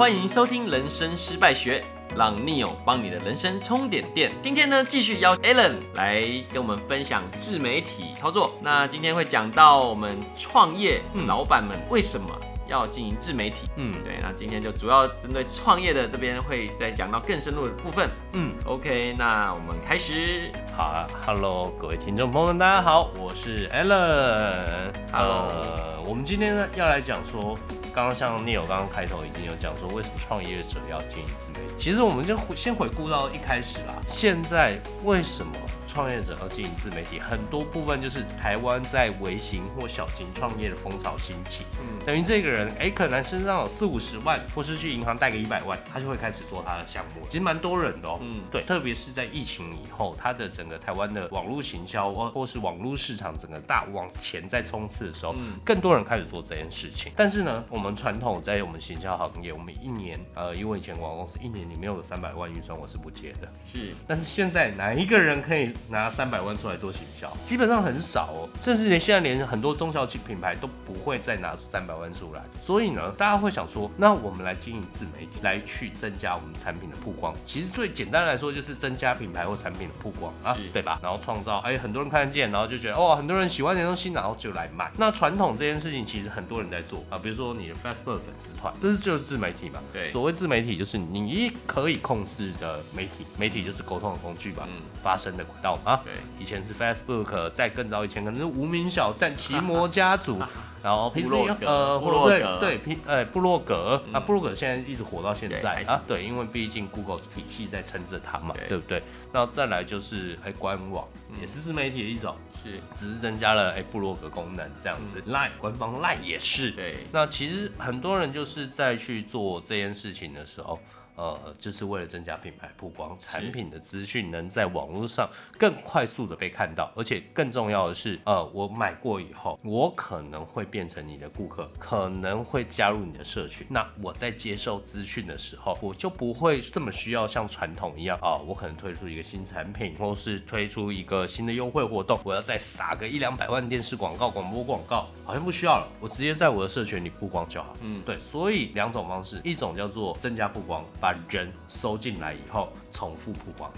[0.00, 1.84] 欢迎收听《人生失败学》，
[2.16, 4.32] 让 Neo 帮你的人生充点电。
[4.40, 8.54] 今天呢，继续邀 Alan 来跟我们分享自媒体操作。
[8.62, 12.30] 那今天会讲到我们创业老板们为什么
[12.66, 13.68] 要经营自媒体？
[13.76, 14.14] 嗯，对。
[14.22, 18.08] 那今天就主要针对创业的这边会再讲到更深入的部分。
[18.32, 20.50] 嗯，OK，那我们开始。
[20.74, 24.94] 好啊，Hello，各位听众朋友们，大家好，我是 Alan。
[25.12, 27.54] Hello，呃，我们今天呢要来讲说。
[27.94, 31.74] 刚刚像 Neo 刚刚开头已经有讲说，为什么创业者要经营自媒体？
[31.78, 33.94] 其实我们就先回顾到一开始啦。
[34.10, 35.52] 现在为什么？
[35.92, 41.64] 创业者要经营自媒体，很多部分就是台湾在微型或小型创业的风潮兴起。
[41.80, 47.26] 嗯，等于这个人，哎、欸，可能身上有四五十万，或是去银行贷个一百万，他就会开始做他的项目。
[47.28, 48.18] 其实蛮多人的哦、喔。
[48.22, 57.12] 嗯，对，特别是在疫情以后，他的整个台湾的网络行销，或或是网络市场整个大往前在冲刺的时候，嗯，更多人开始做这件事情。
[57.16, 63.48] 但是呢，我们传统在我们行销行业，我们一年，呃，因为以前广告公司一年里面有三百万预算，我是不接的。
[63.64, 65.74] 是，但是现在哪一个人可以？
[65.88, 72.42] 拿三百万出来做行销，基本上很少哦，甚至连现在连很多中小企品牌都不会再拿出三百万出来。
[72.64, 77.34] 所以呢，大家会想说，那我们来经营自媒体，来去增加我们产品的曝光。
[77.44, 80.98] 其实最简单来说，就是增加品牌或产品的曝光啊，对吧？
[81.02, 84.90] 然后创造哎、欸，很多人看得见，然后就觉得哦，很多人喜欢这东西，然后就来买。
[84.96, 89.80] 那传统这件事情其实很多人在做啊，比如说你的 Facebook 粉丝团，这是就是自媒体嘛？
[89.92, 96.00] 对，所谓自媒体就是你可以控制的媒体，媒体就是沟通的工具吧，嗯，发声的管道啊。
[96.04, 100.40] 对，以前是 Facebook，在更早以前可能是无名小站、奇摩家族，
[100.82, 102.58] 然后 PC 呃，部落格。
[102.60, 108.78] 对，对，呃，布洛格，那布洛格现在一直火到现在啊，对，因为毕竟 Google 体系在撑着它嘛，对。
[108.78, 109.02] 不对？
[109.32, 111.06] 那再来就是哎，官网
[111.40, 116.96] 也是自媒体的一种，是，只是增加了哎布洛格功能这样子，Line 官方 Line 也是，对。
[117.12, 120.78] 那其实很多人就是在去做这件事情的时候。
[121.20, 133.66] 呃，就是为了增加品牌曝光，产品的资讯能在网络上更快速的被看到，而且更重要的是，呃，我买过以后，我可能会变成你的顾客，可能会加入你的社群。
[133.68, 147.76] 那我在接受资讯的时候，我就不会这么需要像传统一样啊、呃，我可能推出一个新产品，或是推出一个新的优惠活动，我要再撒个一两百万电视广告、广播广告，好像不需要了，我直接在我的社群里曝光就好。
[147.82, 153.70] 嗯，对，所以两种方式，一种叫做增加曝光，把人收进来以后，重复曝光，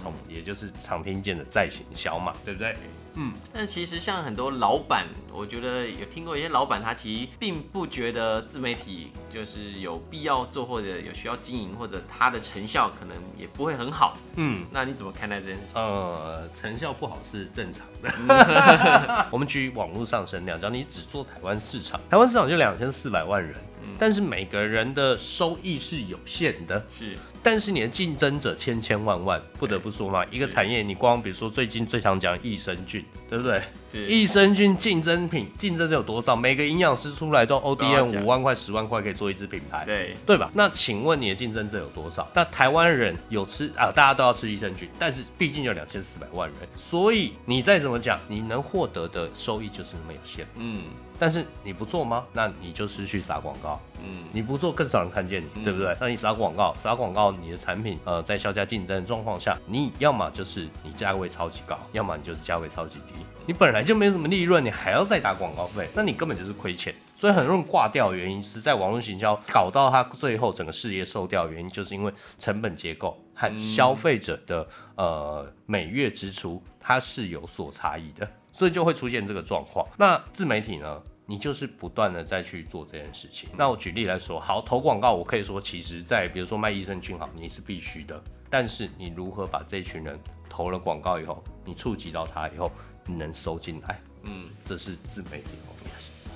[0.00, 2.76] 从也就是常听见的再行销嘛，对不对？
[3.14, 14.16] 嗯，但其实像很多老板，我觉得有听过一些老板，他其实并不觉得自媒体就是有必要做，或者有需要经营，或者他的成效可能也不会很好。
[14.36, 15.64] 嗯，那你怎么看待这件事？
[15.74, 19.26] 呃，成效不好是正常的。
[19.32, 23.56] 我们举网络上升量，只要你只做台湾市场，台湾市场就两千四百万人。
[23.98, 27.16] 但是每个人的收益是有限的，是。
[27.42, 33.62] 但是你的竞争者千千万万，不得不说嘛，一个产业你光比如说最近最常讲益生菌，对不对？
[33.92, 36.36] 益生菌竞争品竞争者有多少？
[36.36, 40.50] 每个营养师出来都 ODM 五万块、十万块可以做一支品牌，对对吧？
[40.54, 42.28] 那请问你的竞争者有多少？
[42.34, 43.90] 那台湾人有吃啊？
[43.90, 50.82] 大家都要吃益生菌，但是毕竟有两千四百万人，所以你再怎么讲，你能获得的收益就是那么有限，嗯。
[51.18, 52.24] 但是你不做吗？
[52.32, 53.78] 那你就失去撒广告。
[54.04, 55.96] 嗯，你不做更少人看见你，嗯、对不对？
[56.00, 63.14] 那你撒广告，撒广告，你的产品呃在销价竞争的状况下，你要么就是你价位超级高，要么你就是价位超级低。
[63.46, 66.94] 你本来就没什么利润，你还要再打广告费，那你根本就是亏钱。
[67.16, 78.28] 所以很多人挂掉的原因是在网络行销搞到他最后整个事业收掉的原因，就是因为成本结构和消费者的呃每月支出它是有所差异的。
[78.52, 79.86] 所以就会出现这个状况。
[79.96, 81.00] 那自媒体呢？
[81.30, 83.48] 你就是不断的再去做这件事情。
[83.56, 88.20] 那我举例来说，好，投广告，我可以说，其实在比如说卖益生菌，好，你是必须的。
[88.50, 90.18] 但是你如何把这群人
[90.48, 92.68] 投了广告以后，你触及到他以后，
[93.06, 94.00] 你能收进来？
[94.24, 95.50] 嗯，这是自媒体。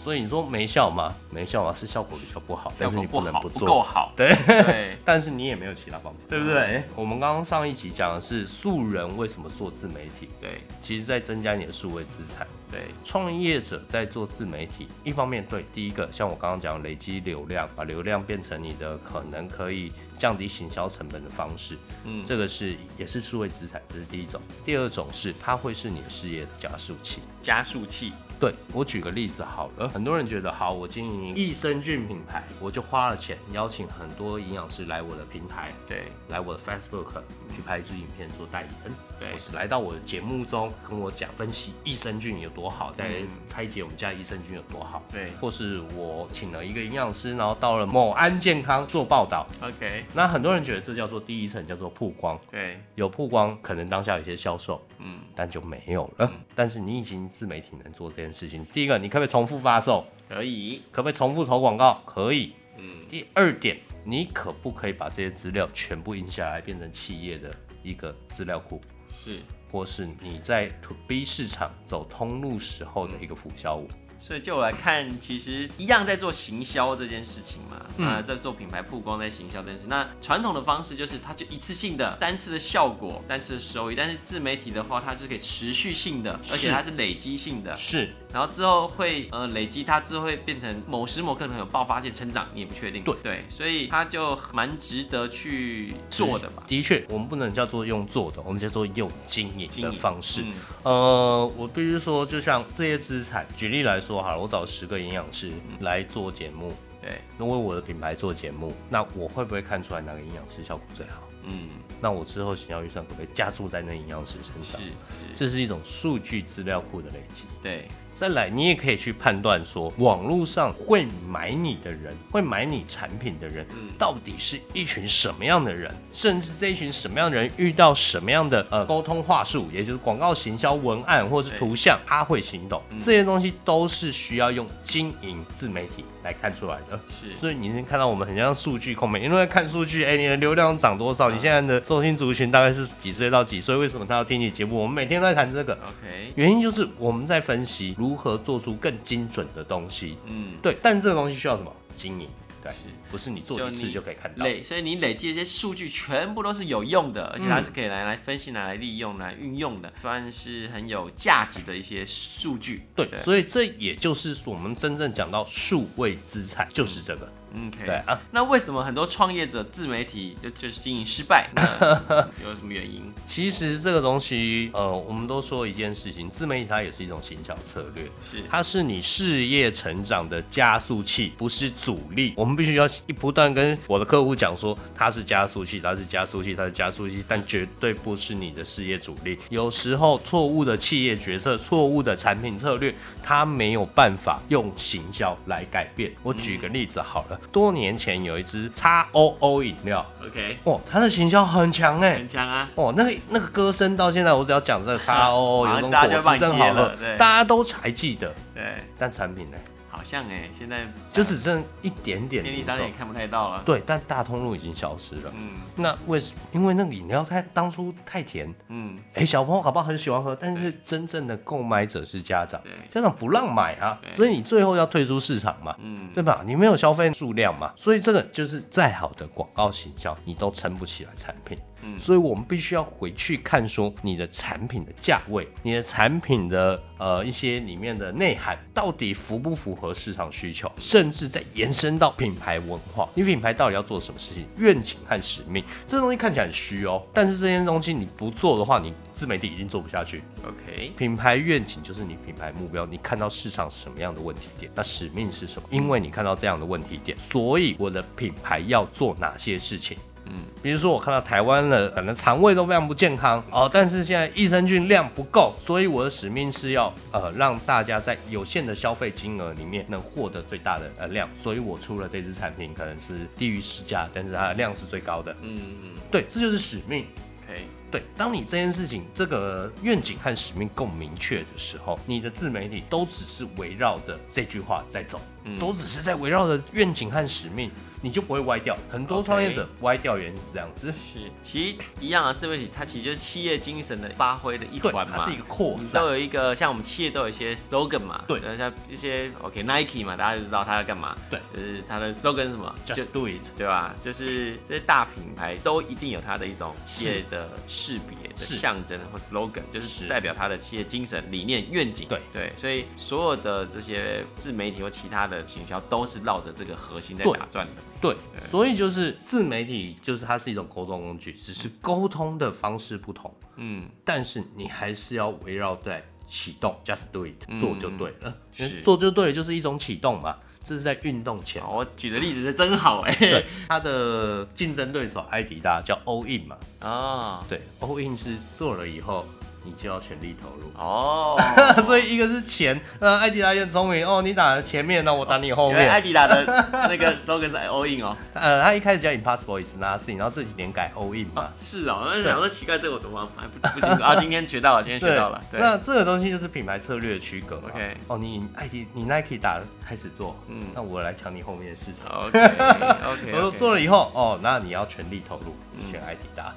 [0.04, 1.14] 所以你说没效吗？
[1.30, 1.74] 没效啊？
[1.74, 4.12] 是效果比较不好，但是你不能不做，不够好。
[4.14, 6.84] 对对， 但是你也没有其他方法，对不对？
[6.94, 12.46] 我们刚刚上一集讲的是素人为什么做自媒体，对，其实在增加你的数位资产。
[12.70, 24.40] 对，创业者在做自媒体，一方面对第一个，像我刚刚讲累积流量，把流量变成你的可能可以降低行销成本的方式，嗯，这个是也是数位资产，这是第一种。
[24.66, 28.12] 第二种是它会是你的事业的加速器，加速器。
[28.40, 37.22] 对，我举个例子好了，很多人觉得好，我经营益生菌品牌，我就花了钱邀请很多营养师来我的平台，对，来我的 Facebook
[37.54, 60.06] 去拍一支影片做代言，对，或是来到我的节目中跟我讲分析益生菌有多好，在拆解我们家益生菌有多好，对，或是我请了一个营养师，然后到了某安健康做报道，OK，那很多人觉得这叫做第一层，叫做曝光，对，有曝光可能当下有些销售，嗯，但就没有了，嗯，但是你已经自媒体能做这件事情，第一个你可不可以重复发售？
[60.28, 62.02] 可以，可不可以重复投广告？
[62.06, 68.80] 可以，嗯，第二点，你可不可以把这些资料全部印下来，变成企业的一个资料库？
[69.10, 69.40] 是，
[69.70, 73.88] 或是你在 To B 市场走通路时候的一个辅销物。
[74.26, 77.76] 所以就我来看，其实一样在做行销这件事情嘛，
[78.06, 79.84] 啊、嗯，在做品牌曝光，在行销这件事。
[79.86, 83.94] 那传统的方式就是它就一次性的单次的效果，单次的收益。
[83.94, 87.76] 但是自媒体的话，它是可以持续性的，而且它是累积性的。
[87.76, 88.14] 是。
[88.34, 93.04] 然后之后会呃累积，它之后会变成某时某刻可能有爆发性成长，你也不确定。
[93.04, 96.64] 对对，所以它就蛮值得去做的吧。
[96.66, 100.42] 的确，我们不能叫做用做的，我们叫做用经营的方式。
[100.42, 111.22] 嗯、呃，我必须说，就像这些资产，举例来说好了，我找十个营养师来做节目，对，因为我的品牌做节目，那我会不会看出来哪个营养师效果最好？
[111.44, 111.68] 嗯，
[112.00, 114.80] 那我之后行销预算可不可以加注在那营养师身上？
[114.80, 114.92] 是，是，
[115.36, 117.44] 这是一种数据资料库的累积。
[117.62, 117.86] 对。
[118.14, 123.66] 再来，你也可以去判断说，网络上会买你的人，会买你产品的人，
[123.98, 125.92] 到底是一群什么样的人？
[126.12, 132.80] 甚至这一群什么样的人遇到什么样的呃沟通话术，也就是广告行销文案或是图像，他会行动。
[133.04, 136.98] 这些东西都是需要用经营自媒体来看出来的。
[137.20, 140.04] 是，所以你能看到我们很像数据控，每天都在看数据。
[140.04, 141.28] 哎，你的流量涨多少？
[141.30, 143.74] 你现在的收听族群大概是几岁到几岁？
[143.74, 144.76] 为什么他要听你节目？
[144.76, 145.74] 我们每天都在谈这个。
[145.74, 147.96] OK，原因就是我们在分析。
[148.04, 150.18] 如何做出更精准的东西？
[150.26, 151.72] 嗯，对，但这个东西需要什么？
[151.96, 152.28] 经营。
[152.62, 152.78] 对，是
[153.10, 154.44] 不是你做一次就可以看到？
[154.44, 162.82] 累，所以你累积这些数据，全部都是有用的，而且它是可以来来分析、拿来利用、来运用的，算是很有价值的一些数据。
[162.96, 167.32] 对，所以这也就是我们真正讲到数位资产，就是这个。
[167.52, 167.70] 嗯。
[167.84, 171.48] 对啊，那为什么很多创业者自媒体就就是经营失败？
[172.42, 173.12] 有什么原因？
[173.26, 182.32] 其实这个东西，呃，我们都说一件事情，自媒体它也是一种行销策略，是，它是你事业成长的加速器，不是阻力。
[182.34, 182.54] 我们。
[182.54, 189.38] 必须要一不断跟我的客户讲说，它是加速器，它是加速器，它是加速器，但绝对不是你的事业主力。
[189.50, 196.10] 有时候错误的企业决策，错误的产品策略，它没有办法用行销来改变。
[196.22, 208.62] 我举个例子好了，多年前有一支 XOO 饮料，OK，哦，它的行销很强哎，很强啊，哦，那个那个歌声到现在，我只要讲这个 XOO 有种果汁真好喝，大家都还记得，对，
[208.96, 209.58] 但产品呢？
[209.94, 213.62] 好像哎、欸，现在就只剩一点点，便利商店也看不太到了。
[213.64, 215.32] 对，但大通路已经消失了。
[215.36, 216.40] 嗯，那为什么？
[216.52, 218.52] 因为那个饮料太当初太甜。
[218.68, 222.60] 嗯，哎、欸，小朋友搞不好很喜欢喝，但是真正的购买者是家长，
[222.90, 226.42] 家长不让买啊，所以你最后要退出市场嘛，嗯，对吧？
[226.44, 231.56] 你没有消费数量嘛，所以这个就是再好的广告形象，你都撑不起来产品。
[231.84, 250.22] 嗯，所以我们必须要回去看说你的产品的价位，你的产品的呃一些里面的内涵到底符不符合市场需求，甚至再延伸到品牌文化，你品牌到底要做什么事情，愿景和使命，这东西看起来很虚哦，但是这些东西你不做的话，你自媒体已经做不下去。
[250.42, 255.68] OK，品牌愿景就是你品牌目标，你看到市场什么样的问题点，那使命是什么？
[255.70, 259.98] 因为你看到这样的问题点，所以我的品牌要做哪些事情？
[260.26, 275.32] 嗯，比如说我看到台湾的可能肠胃都非常不健康哦，但是现在益生菌量不够，所以我的使命是要呃让大家在有限的消费金额里面能获得最大的呃量，所以我出了这支产品可能是低于市价，但是它的量是最高的。
[275.42, 277.04] 嗯嗯，对，这就是使命。
[277.46, 277.64] 可以。
[277.94, 287.70] 对，当你这件事情这个愿景和使命够明确的时候，你的自媒体都只是围绕着这句话在走，嗯，都只是在围绕着愿景和使命。
[288.02, 288.76] 你就不会歪掉。
[288.92, 290.88] 很多创业者歪掉原因是这样子。
[290.92, 295.16] 是，其实一样啊，自媒体它其实就是企业精神的发挥的一环嘛。
[295.16, 296.02] 它是一个扩散。
[296.02, 298.22] 都有一个像我们企业都有一些 slogan 嘛。
[298.28, 298.38] 对。
[298.58, 301.16] 像一些 OK Nike 嘛，大家就知道它要干嘛。
[301.30, 301.40] 对。
[301.56, 303.94] 就是它的 slogan 是什么？Just do it，对吧？
[304.04, 307.48] 就是这些大品牌都一定有它的一种企业的
[307.84, 312.08] 识别的象征或 slogan，就是代表它的企业精神、理念、愿景。
[312.08, 312.50] 对对。
[312.56, 317.82] 所以所有的这些自媒体或其他的行销都是绕着这个核心在打转的。
[318.00, 318.16] 对，
[318.50, 323.34] 所以就是自媒体，就是它是一种沟通工具，只是沟通的方式不同。
[323.56, 328.34] 嗯，但是你还是要围绕在启动，just do it，嗯做就对了。
[328.52, 330.38] 是做就对了，就是一种启动嘛。
[330.64, 331.62] 这是在运动前。
[331.62, 333.14] 我举的例子是真好哎。
[333.20, 336.56] 对，他的竞争对手艾迪达叫 All In 嘛。
[336.80, 339.24] 哦，对，All In 是做了以后。
[339.64, 341.36] 你就要全力投入哦，
[341.82, 345.90] 所以一个是前，呃，艾迪达也很聪明哦，你打前面，那我打你后面。
[345.90, 351.48] 艾迪达的那个 slogan 是 all in 哦， 呃，他一开始叫 Impossible is nothing，然后这几年改 all in 嘛。
[351.58, 354.14] 是哦，那想说奇怪，这个我怎么还不不清楚啊？
[354.20, 355.40] 今天学到了，今天学到了。
[355.50, 357.56] 对，那这个东西就是品牌策略的区隔。
[357.56, 362.26] OK，哦，你艾迪，你 Nike 打开始做，嗯，那我来抢你后面的市场。
[362.26, 365.56] OK，OK， 我做了以后，哦，那你要全力投入，
[365.90, 366.52] 选艾迪达。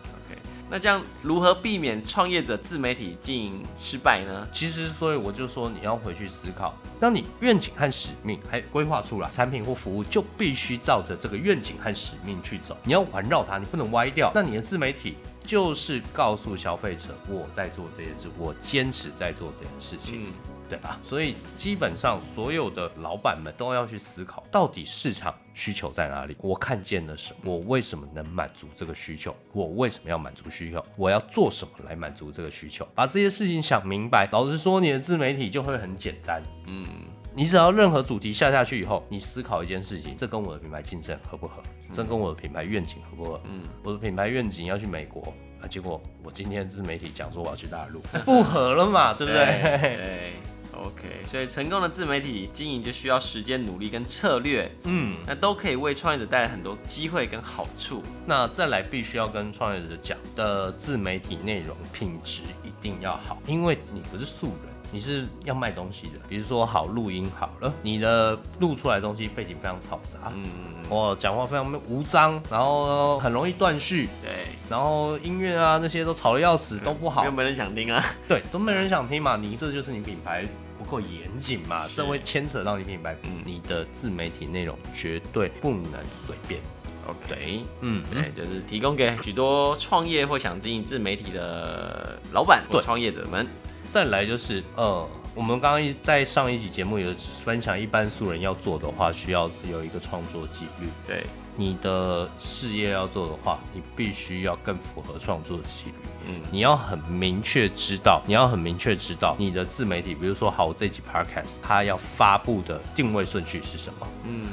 [0.70, 4.48] 那这样如何避免创业者自媒体经营失败呢？
[4.54, 12.76] 其实，所以我就说你要回去思考，当你愿景和使命还规划出来，产品或服务就必须照着这个愿景和使命去走。
[12.84, 14.32] 你要环绕它，你不能歪掉。
[14.36, 20.26] 那你的自媒体就是告诉消费者，我在做这件事，我坚持在做这件事情。
[20.26, 21.00] 嗯对吧？
[21.04, 26.36] 所以基本上所有的老板们都要去思考，到底市场需求在哪里？
[26.42, 27.54] 我看见了什么？
[27.54, 29.36] 我为什么能满足这个需求？
[29.54, 30.84] 我为什么要满足需求？
[30.96, 32.88] 我要做什么来满足这个需求？
[32.94, 36.42] 把这些事情想明白，老实说，你的自媒体就会很简单。
[36.66, 36.86] 嗯，
[37.34, 41.62] 你只要任何主题下下去以后，你思考一件事情：这跟我的品牌竞争合不合？
[41.94, 43.42] 这跟我的品牌愿景合不合？
[43.46, 49.14] 嗯，我的品牌愿景要去美国啊，结果我今天自媒体讲说我要去大陆， 不合了嘛？
[49.14, 49.46] 对不对？
[49.46, 49.80] 对。
[49.82, 50.34] 对
[50.78, 58.04] OK，所以成功的自媒体经营就需要时间、努力跟策略，嗯，那都可以为创业者带来很多机会跟好处。
[58.26, 66.20] 那再来，必须要跟创业者讲的自媒体内容品质一定要好，因为你不是素人，你是要卖东西的。
[66.30, 70.46] 比如说好录音好了，你的录出来的东西背景非常嘈杂，嗯，
[70.90, 80.46] 我讲话非常无章，然后很容易断续，对，然后音乐啊那些都吵得要死，都不好，又没人想听啊，对，都没人想听嘛，你这就是你品牌。
[80.78, 81.88] 不够严谨嘛？
[81.96, 85.94] 这会牵扯到你品牌，嗯，你的自媒体内容绝对不能
[86.26, 86.60] 随便。
[87.08, 93.48] OK，嗯，对，就是提供给许多创业或想经营自媒体的老板或创业者们。
[93.92, 97.14] 再来就是，呃，我们刚刚在上一集节目有
[97.46, 100.88] 分享，一般素人要做的话，需要有一个创作纪律。
[101.08, 101.26] 对。
[101.58, 105.94] 你的事业要做的话，你必须要更符合创作纪律。
[106.28, 114.08] 嗯，你要很明确知道，你要很明确知道你的自媒体，比如说，好，我这集 podcast 它要发布的定位顺序是什么？
[114.24, 114.48] 嗯。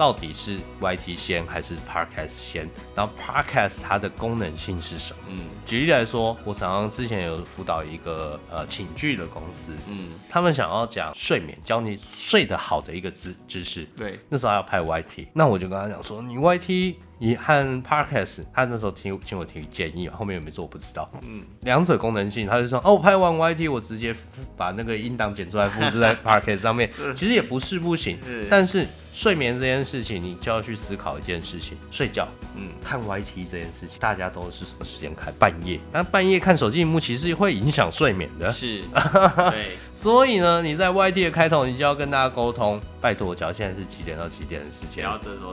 [0.00, 2.66] 到底是 YT 先还是 Podcast 先？
[2.96, 5.18] 然后 Podcast 它的功能性是什么？
[5.28, 13.84] 嗯，举例来说，我常常之前有辅导一个呃寝具的公司，嗯，他们想要讲睡眠，教你睡得好的一个姿知识。
[13.94, 16.94] 对，那时候要拍 YT，那我就跟他讲说，你 YT。
[17.22, 17.52] 你和
[17.82, 21.06] Podcast，他那时候听请我提建议，后面有没有做我不知道。
[21.20, 24.16] 嗯，两者功能性，他就说哦，我拍完 YT，我直接
[24.56, 28.18] 把那个音档剪出来复制在 Podcast 上面，其实也不是不行。
[28.48, 32.26] 但是睡眠这件事情，你就要去思考一件事情：睡觉。
[32.56, 35.32] 嗯，看 YT 这件事情，大家都是什么时间看？
[35.38, 35.78] 半夜。
[35.92, 38.50] 那半夜看手机屏幕，其实会影响睡眠的。
[38.52, 38.82] 是，
[39.50, 39.76] 对。
[39.92, 45.06] 所以呢，你在 YT 的开头，你就要跟大家沟通，拜托，我讲现在是几点到几点的时间？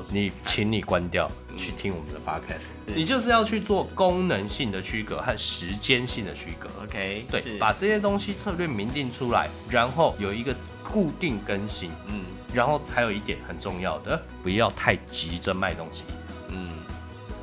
[0.09, 2.95] 你，请你关掉，去听我们的 Podcast。
[2.95, 6.69] 你就是要去做功能性的区隔和时间性的区隔。
[6.83, 10.55] OK，对，把这些东西策略明定出来，然后有一个
[10.91, 11.91] 固定更新。
[12.07, 16.03] 嗯，然后还有一点很重要的，不要太急着卖东西。
[16.49, 16.79] 嗯，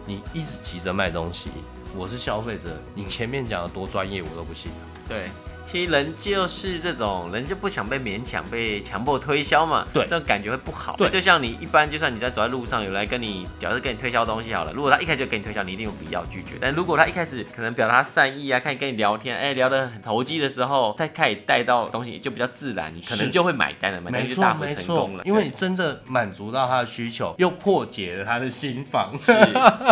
[0.07, 1.51] 你一直急着卖东西，
[1.95, 4.71] 我是消费者，你前面讲的多专业，我都不信。
[5.09, 5.29] 对。
[5.75, 9.85] 其实人就是这种人，就不想被勉强、被强迫推销嘛。
[9.93, 10.95] 对，这种感觉会不好。
[10.97, 14.73] 对，就像你一般，就算你在走在路上，有来跟你，假设跟你推销东西好了。
[14.73, 16.51] 如果他一开始就跟你推销，你一定有必要拒绝。
[16.61, 25.25] 但如果他一开始可能表达善意啊，看你跟你聊天，哎，聊得很投机的时候，再开始带到东西就比较自然，你可能就会买单了，买单就大会成功了。
[25.25, 29.33] 因为你真正满足到他的需求，又破解了他的心防，是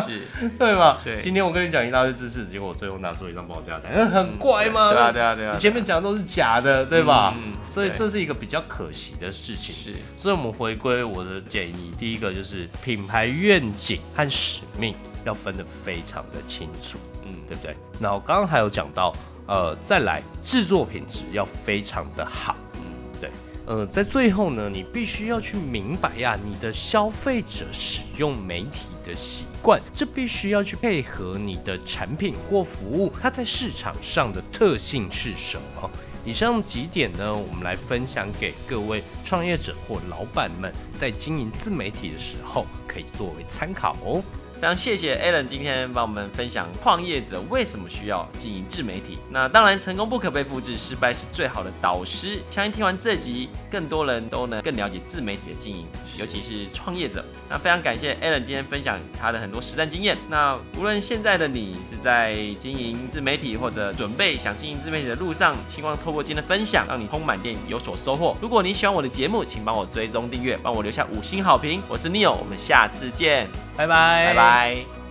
[0.07, 1.01] 是， 对吧？
[1.03, 1.19] 对。
[1.19, 4.93] 今天我跟你讲一大堆知识，结果我最后拿出一张报价单，很怪吗？
[4.93, 5.57] 对啊对啊对啊。
[5.73, 6.43] 面讲的都是假。
[6.43, 7.37] 假的，对吧？
[7.37, 9.73] 嗯，所以这是一个比较可惜的事情。
[9.73, 14.93] 是，所以我们回归我的建议，第一个就是品牌愿景和使命
[15.25, 17.77] 要分得非常的清楚，嗯，对不对？
[18.01, 19.15] 那我刚刚还有讲到，
[19.47, 22.83] 呃，再来制作品质要非常的好，嗯，
[23.21, 23.31] 对，
[23.65, 35.91] 呃，在最后呢，你必须要去明白呀，你的消费者使用媒体的习惯，这必须要去配合你的产品或服务，它在市场上的特性是什么？
[36.25, 44.23] 以上几点呢，我们来分享给各位创业者或老板们，在经营自媒体的时候可以作为参考哦。
[44.63, 49.19] 非常谢谢 Alan 今天帮我们分享创业者为什么需要经营自媒体。
[49.29, 52.39] 那当然，成功不可被复制，失败是最好的导师。
[52.49, 55.85] 相信听完这集，更多人都能更了解自媒体的经营，
[56.17, 57.25] 尤其是创业者。
[57.51, 60.17] 那非常感谢 Alan 今天分享他的很多实战经验。
[60.31, 68.37] 那无论现在的你是在经营自媒体，或者准备想经营自媒体的路上，希望透过今天的分享，让你充满电，有所收获。
[68.41, 71.83] 如果你喜欢我的节目，请帮我追踪订阅，帮我留下五星好评。
[71.89, 75.02] 我是 Neo，我们下次见，拜拜，拜拜。